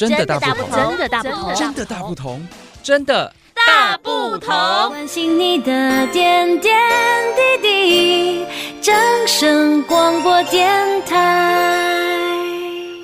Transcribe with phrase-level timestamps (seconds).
[0.00, 2.48] 真的大不同，真的大不同，真的大不同，
[2.82, 4.48] 真的大不同。
[4.88, 6.74] 关心你的点点
[7.60, 8.46] 滴滴，
[8.80, 8.94] 掌
[9.26, 12.24] 声广播电台。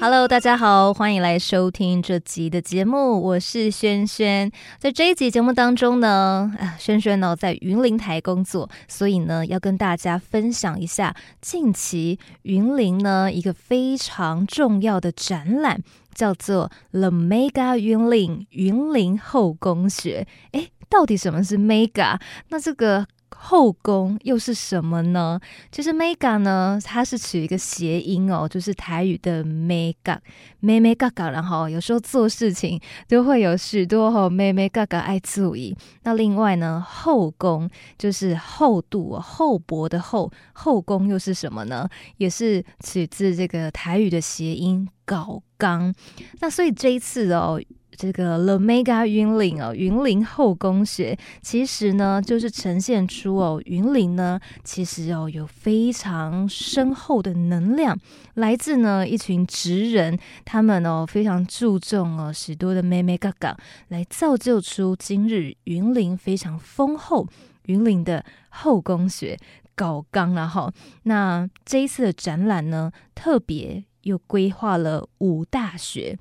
[0.01, 4.51] Hello，大家好，欢迎来收听这集的节目，我是萱萱。
[4.79, 15.83] 在这一集节目当中呢，啊，萱萱呢在云林台工作，所以呢要跟大家分享一下近期云林呢一个非常重要的展览，
[16.17, 20.27] 叫做 The Mega 云林云林后宫学。
[20.51, 22.19] 诶，到底什么是 Mega？
[22.49, 23.07] 那这个。
[23.39, 25.39] 后宫又是什么呢？
[25.71, 30.19] 其实 mega 呢，它是取一个谐音哦，就是台语的 mega，
[30.61, 35.77] 妹妹嘎嘎，然后有时候做事情都会有许多吼妹妹嘎嘎爱注意。
[36.03, 41.89] 那另外呢，后宫就是厚度、厚薄的厚，后宫又是什么呢？
[42.17, 45.95] 也是取自这个台语的谐音搞刚。
[46.41, 47.63] 那所以这一次哦。
[47.97, 57.99] 这个 The Mega 云林哦，云林后宫学其实呢，就是呈现出哦，云林呢，其实哦有非常深厚的能量，
[58.35, 63.57] 来自呢一群职人，他们哦非常注重哦许多的眉眉角角，
[63.89, 67.27] 来造就出今日云林非常丰厚
[67.65, 69.39] 云林的后宫学
[69.75, 70.73] 搞纲了哈。
[71.05, 76.19] 那这一次的展览呢，特别又规划了五大学。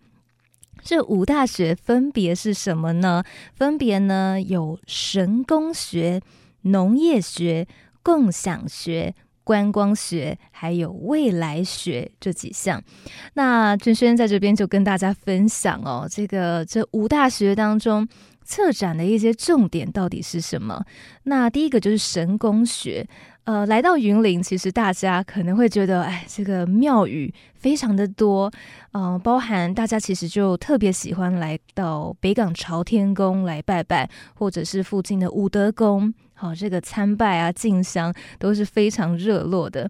[0.86, 3.24] 这五大学分别是什么呢？
[3.56, 6.22] 分别呢有神工学、
[6.62, 7.68] 农业学、
[8.04, 12.84] 共享学、观光学，还有未来学这几项。
[13.34, 18.08] 那萱萱在这边就跟大家分享哦，这个这五大学当中
[18.44, 20.86] 策展的一些重点到底是什么？
[21.24, 23.08] 那第一个就是神工学。
[23.46, 28.52] 呃，来到云林，其实大家可能会觉得，哎，这个庙宇非常的多，
[28.94, 39.88] 嗯、呃，包含大家其实就特别喜欢来到北港朝天宫来拜拜，或者是附近的武德宫，好、哦，这个参拜啊、进香都是非常热络的。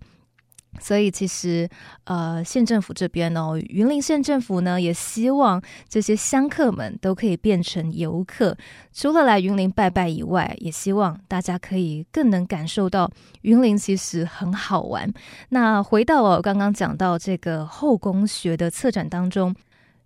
[0.80, 1.68] 所以其实，
[2.04, 8.56] 呃，县政府这边哦，云林县政府呢，也希望这些香客们都可以变成游客。
[8.94, 13.10] 除了来云林拜拜以外，也希望大家可以更能感受到
[13.42, 15.12] 云林其实很好玩。
[15.50, 19.56] 那回到我刚刚讲到这个后宫学的策展当中。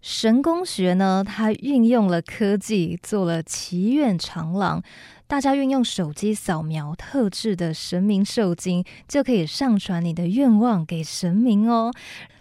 [0.02, 4.82] 神工学呢，它运用了科技做了祈愿长廊，
[5.28, 11.92] 大家运用手机扫描特制的神明受精，就可以上传你的愿望给神明哦。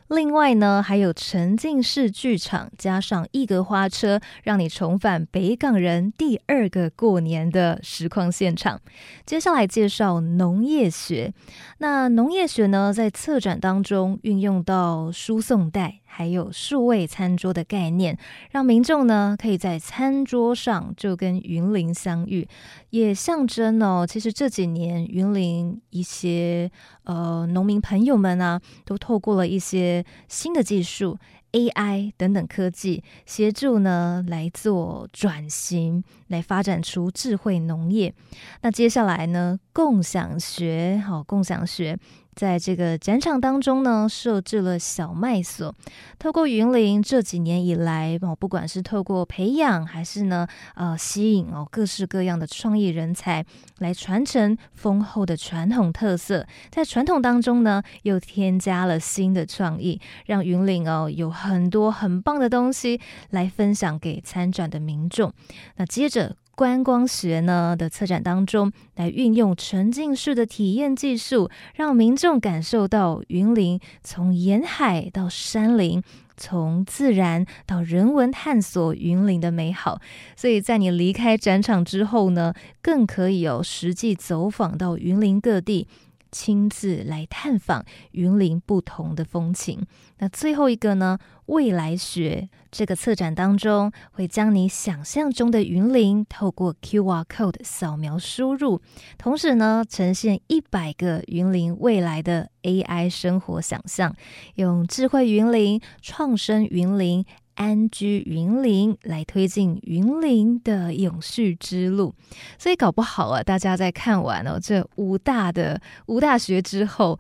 [0.09, 8.81] 另外呢，还有沉浸式剧场，加上一格花车，让你重返北港人第二个过年的实况现场。
[9.27, 11.33] 接下来介绍农业学，
[11.79, 16.01] 那农业学呢，在策展当中运用到输送带。
[16.11, 18.19] 还有数位餐桌的概念，
[18.51, 22.49] 让民众呢可以在餐桌上就跟云林相遇，
[22.91, 26.69] 也象征哦，其实这几年云林一些
[27.05, 29.98] 呃农民朋友们啊，都透过了一些
[30.29, 31.19] 新的技术。
[31.53, 38.15] AI 等等科技协助呢来做转型，来发展出智慧农业。
[38.63, 41.99] 那接下来呢，共享学，好，共享学。
[42.35, 45.75] 在这个展场当中呢，设置了小麦所。
[46.21, 50.47] 透过云林这几年以来，哦，不管是透过培养还是呢，
[50.77, 53.45] 呃，吸引哦各式各样的创意人才，
[53.79, 56.47] 来传承丰厚的传统特色。
[56.71, 63.01] 在传统当中呢，又添加了新的创意，让云林哦有很多很棒的东西
[63.31, 65.33] 来分享给参展的民众。
[65.75, 66.18] 那接着。
[66.59, 76.03] 观光学呢的策展当中，来运用沉浸式的体验技术，让民众感受到云林从沿海到山林，
[76.37, 80.01] 从自然到人文探索云林的美好。
[80.35, 82.53] 所以在你离开展场之后呢，
[82.83, 85.87] 更可以有实际走访到云林各地。
[86.31, 89.87] 亲自来探访云林不同的风情。
[90.19, 91.19] 那最后一个呢？
[91.47, 98.83] 未来学这个策展当中，会将你想象中的云林透过 QR code 扫描输入，
[99.17, 104.15] 同时呢，呈现一百个云林未来的 AI 生活想象，
[104.57, 107.25] 用智慧云林、创生云林。
[107.59, 112.15] 安居云林，来推进云林的永续之路，
[112.57, 117.19] 所以搞不好啊，大家在看完哦这五大的五大学之后，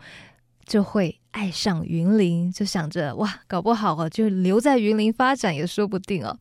[0.65, 6.39] 就会爱上云林，就想着哇，搞不好哦就留在云林发展也说不定哦。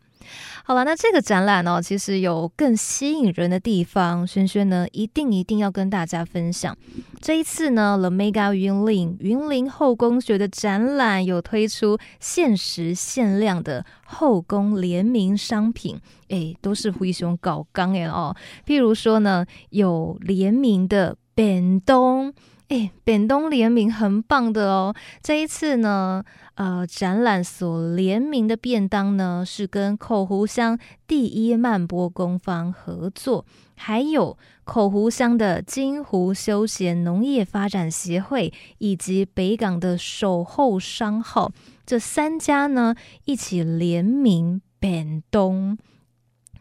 [0.64, 6.78] 好了，那这个展览呢，其实有更吸引人的地方，轩轩呢一定一定要跟大家分享。
[7.22, 16.00] 这一次呢，The Mega 云林云林后宫学的展览有推出限时限量的后宫联名商品，
[16.30, 18.36] 哎，都是灰熊搞刚哎哦。
[18.66, 22.34] 譬如说呢，有联名的便当，
[22.70, 24.94] 哎，便当联名很棒的哦。
[25.22, 26.24] 这一次呢。
[26.58, 30.76] 呃，展览所联名的便当呢，是跟口湖乡
[31.06, 41.52] 第一慢波工坊合作，还有口湖乡的金湖休闲农业发展协会以及北港的守候商号
[41.86, 45.78] 这三家呢一起联名便当。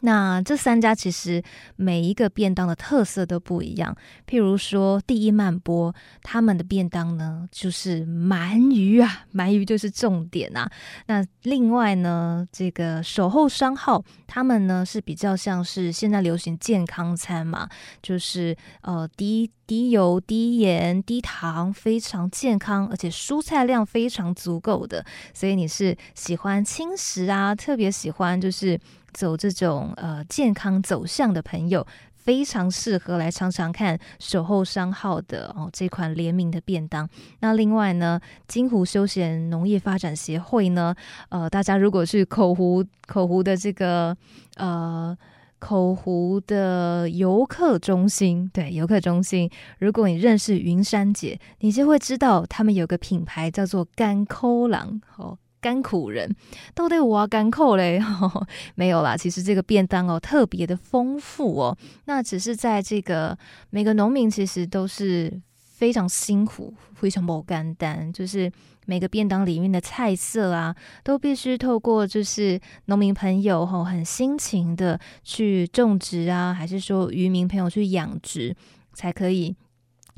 [0.00, 1.42] 那这三家其实
[1.76, 3.96] 每一个便当的特色都不一样。
[4.26, 10.70] 譬如说，第一慢播他们的便当呢，就是鳗鱼啊，鳗鱼就是重点啊。
[11.06, 17.68] 那另外呢，这个守候商号他们呢是比较像是现在流行健康餐嘛，
[18.02, 25.04] 就是呃第一低油、低盐、低糖，非常健康，而且蔬菜量非常足够的。
[25.34, 28.78] 所以你是喜欢轻食啊，特别喜欢就是。
[29.16, 31.86] 走这种呃健康走向的朋友，
[32.16, 37.08] 非常适合来尝尝看守候商号的哦这款联名的便当。
[37.40, 40.94] 那另外呢，金湖休闲农业发展协会呢，
[41.30, 44.14] 呃，大家如果是口湖口湖的这个
[44.56, 45.16] 呃
[45.58, 55.38] 口湖的游客中心，对游客中心，如果你认识云山姐，你就会知道他们有个品牌叫做甘口郎哦。
[55.58, 56.32] 甘苦人
[56.74, 58.00] 都得挖甘口嘞，
[58.76, 59.16] 没有啦。
[59.16, 61.76] 其实这个便当哦，特别的丰富哦。
[62.04, 63.36] 那只是在这个
[63.70, 68.12] 每个农民其实都是非常辛苦，非常不简单。
[68.12, 68.52] 就是
[68.86, 70.74] 每个便当里面的菜色啊，
[71.04, 78.56] 都必须透过就是农民朋友吼很辛勤的去种植啊，还是说渔民朋友去养殖，
[78.94, 79.54] 才可以。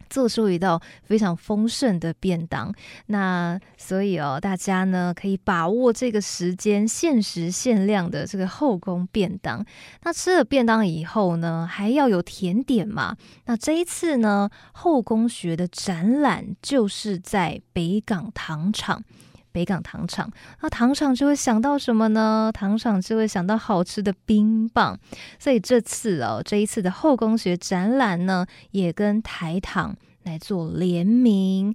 [0.08, 2.72] 做出一道非常丰盛的便当，
[3.06, 9.64] 那所以哦，大家呢可以把握这个时间，限时限量的这个后宫便当。
[10.02, 13.16] 那吃了便当以后呢，还要有甜点嘛？
[13.46, 19.02] 那这一次呢，后宫学的展览就是在北港糖厂。
[19.52, 20.30] 北港糖厂，
[20.60, 22.50] 那糖厂就会想到什么呢？
[22.52, 24.98] 糖厂就会想到好吃的冰棒。
[25.38, 31.74] 所以这次哦，这一次的后宫学展览呢，也跟台糖来做联名，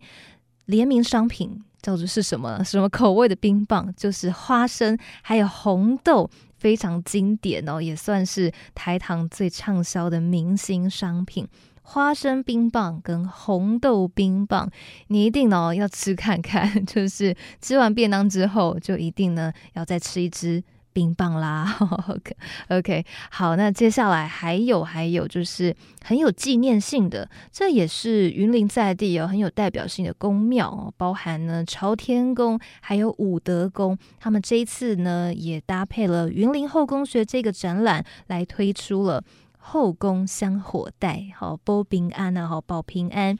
[0.65, 2.63] 联名商品叫做是什么？
[2.63, 3.93] 什么口味的冰棒？
[3.95, 11.47] 就是花生还有红豆，非常经典哦，也算是台糖最畅销的明星商品。
[11.83, 14.69] 花生冰棒跟红豆冰棒，
[15.07, 16.63] 你一定呢要吃看看。
[16.85, 21.77] 就是吃完便当之后，就一定呢要再吃一支冰棒啦。
[22.07, 22.35] OK
[22.69, 39.21] OK，好，那接下来还有还有就是很有纪念性的，这也是云林在地有很有代表性的宫庙哦，包含呢朝天宫还有武德宫，他们这一次呢也搭配了云林后宫学这个展览来推出了。
[39.65, 43.39] 后宫香火袋，好保平安啊，好保平安。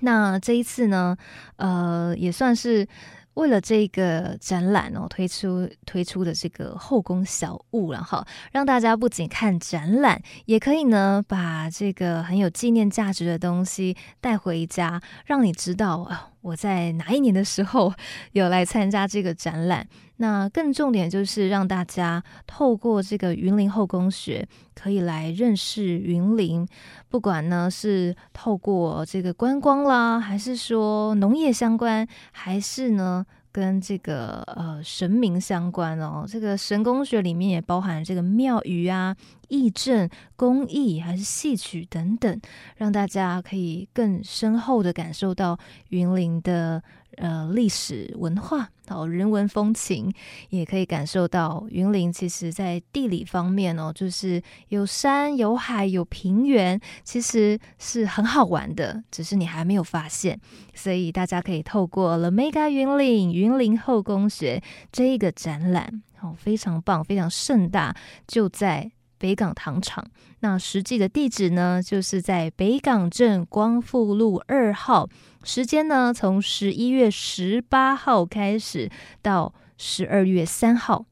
[0.00, 1.16] 那这一次呢，
[1.56, 2.86] 呃，也算是
[3.32, 16.30] 为了这个展览哦，推出推出的这个后宫小物了哈，让大家不仅看展览，也可以呢把这个很有纪念价值的东西带回家，让你知道啊。
[16.42, 17.94] 我在哪一年的时候
[18.32, 19.88] 有来参加这个展览？
[20.24, 26.66] 那更重点就是让大家透过这个云林后宫学，可以来认识云林。
[27.10, 33.26] 不管呢是透过这个观光啦，还是说农业相关，还是呢。
[33.54, 39.14] 跟这个呃神明相关哦，这个神宫学里面也包含这个庙宇啊、
[39.48, 42.40] 义政、工艺还是戏曲等等，
[42.76, 45.58] 让大家可以更深厚的感受到
[45.88, 46.82] 云林的。
[47.16, 50.12] 呃，历史文化哦，人文风情，
[50.48, 60.40] 也可以感受到云林其实在地理方面哦，就是有山有海有平原，其实是很好玩的，只是你还没有发现。
[60.74, 64.60] 所以大家可以透过 The Mega 云林云林后宫学
[64.90, 67.94] 这一个展览哦，非常棒，非常盛大，
[68.26, 68.90] 就在。
[69.18, 70.04] 北港糖厂，
[70.40, 75.08] 那实际的地址呢，就是在北港镇光复路二号。
[75.42, 78.90] 时间呢，从十一月十八号开始
[79.22, 81.06] 到十二月三号。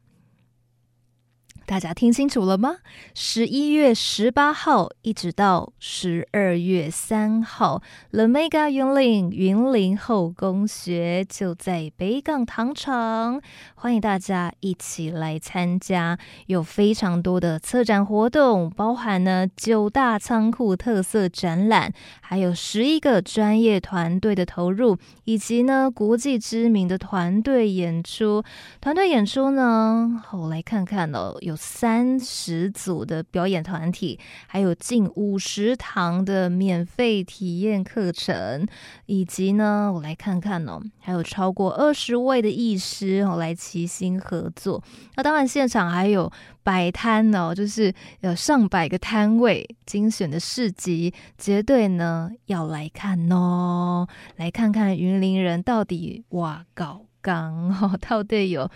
[1.64, 2.76] 大家听清楚了吗？
[3.14, 13.40] 十一月十八号一直到十二月三号，The Mega 云林云林后宫学就在北港糖厂，
[13.74, 16.18] 欢迎大家一起来参加。
[16.46, 28.42] 有非常多的策展活动，包含呢九大仓库特色展览，还有十一个专业团队的投入，以及呢国际知名的团队演出。
[28.80, 31.51] 团队演出呢，我来看看哦，有。
[31.52, 38.66] 有三十组的表演团体，还有近五十堂的免费体验课程，
[39.04, 44.82] 以及呢，我来看看哦，还有超过二十位的艺师哦来齐心合作。
[45.14, 46.32] 那当然，现场还有
[46.62, 58.70] 摆摊哦，就是有上百个摊位，精选的市集，绝对呢要来看哦，来看看云林人到底哇搞刚哦， 到底有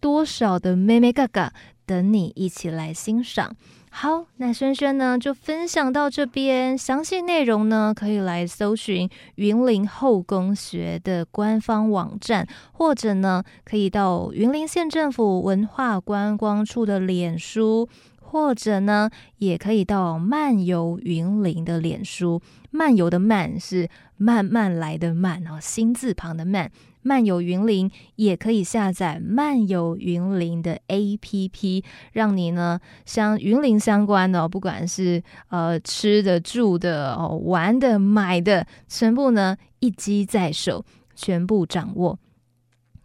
[0.00, 1.52] 多少的眉眉角角。
[1.88, 3.56] 等你一起来欣赏。
[3.90, 17.88] 好，那萱萱呢就分享到这边，详细内容呢可以来搜寻云林后宫学的官方网站，或者呢可以到云林县政府文化观光处的脸书，
[18.20, 22.42] 或者呢也可以到漫游云林的脸书。
[22.70, 26.70] 漫游的漫是慢慢来的慢哦，心字旁的慢。
[27.02, 42.18] 漫游云林也可以下载漫游云林的 APP，让你呢像云林相关的，不管是呃吃的、住的、哦玩的、买的，全部呢一机在手，全部掌握。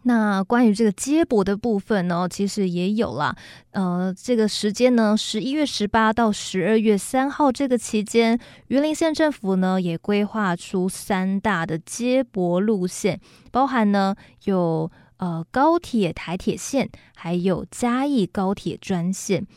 [0.05, 3.33] 那关于这个接驳的部分呢，其实也有啦。
[3.72, 13.19] 呃，这个时间呢，十一月十八到十二月三号这个期间，云林县政府呢也规划出三大的接驳路线，
[13.50, 19.48] 包含呢有呃高铁台铁线，还有嘉义高铁专线，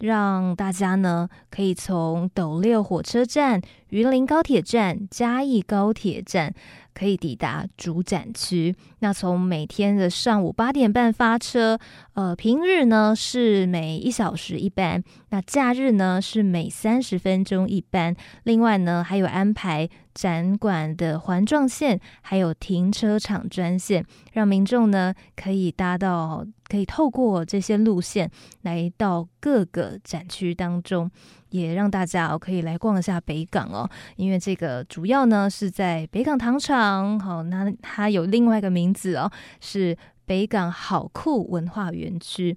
[0.00, 6.54] 让大家呢可以从斗六火车站、云林高铁站、嘉义高铁站。
[6.94, 8.74] 可以抵达主展区。
[9.00, 11.78] 那从每天的上午八点半发车，
[12.14, 18.14] 呃，平日呢是每一小时一班，那假日呢是每三十分钟一班。
[18.44, 28.30] 另外呢，还有安排展馆的环状线，还有停车场专线，让民众呢可以搭到，可以透过这些路线
[28.62, 31.10] 来到各个展区当中。
[31.50, 39.28] 也让大家哦可以来逛一下北港哦，因为这个主要呢是在北港糖厂，好，那它有另外一个名字哦，
[39.60, 42.56] 是北港好酷文化园区。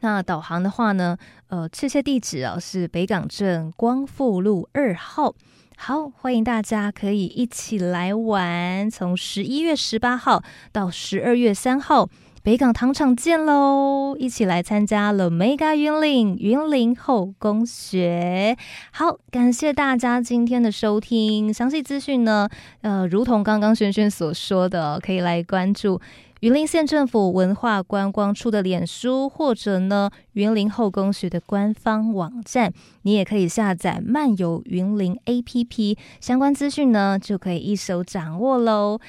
[0.00, 5.34] 那导航的话呢，呃，确切地址哦是北港镇光复路二号。
[5.78, 10.42] 好，欢迎大家可以一起来玩，从十一月十八号
[10.72, 12.08] 到十二月三号。
[12.42, 14.16] 北港糖厂见喽！
[14.18, 18.56] 一起来参加了 Mega 云岭云林后宫学。
[18.92, 21.52] 好，感谢大家今天的收听。
[21.52, 22.48] 详细资讯呢，
[22.82, 26.00] 呃，如同刚刚萱萱所说的，可以来关注
[26.46, 32.72] 云林县政府文化观光处的脸书，或者呢云林后宫学的官方网站。
[33.02, 39.00] 你也可以下载漫游云林 APP，相关资讯呢就可以一手掌握喽。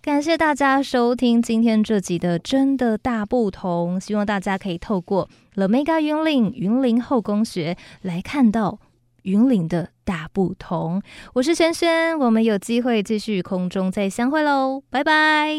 [0.00, 8.78] 感谢大家收听今天这集的《真的大不同》，希望大家可以透过 The Mega 云林云林后宫学来看到
[9.22, 11.02] 云林的大不同。
[11.32, 15.58] 我是萱萱，我们有机会继续空中再相会喽，拜拜。